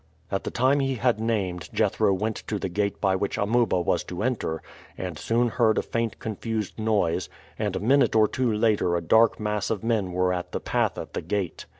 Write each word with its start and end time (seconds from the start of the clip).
At 0.31 0.45
the 0.45 0.49
time 0.49 0.79
he 0.79 0.95
had 0.95 1.19
named 1.19 1.69
Jethro 1.71 2.11
went 2.11 2.37
to 2.47 2.57
the 2.57 2.69
gate 2.69 2.99
by 2.99 3.15
which 3.15 3.37
Amuba 3.37 3.79
was 3.81 4.03
to 4.05 4.23
enter, 4.23 4.63
and 4.97 5.19
soon 5.19 5.49
heard 5.49 5.77
a 5.77 5.83
faint 5.83 6.17
confused 6.17 6.79
noise, 6.79 7.29
and 7.59 7.75
a 7.75 7.79
minute 7.79 8.15
or 8.15 8.27
two 8.27 8.51
later 8.51 8.95
a 8.97 9.01
dark 9.03 9.39
mass 9.39 9.69
of 9.69 9.83
men 9.83 10.11
were 10.11 10.33
at 10.33 10.53
the 10.53 10.59
path 10.59 10.97
at 10.97 11.13
the 11.13 11.21
gate. 11.21 11.67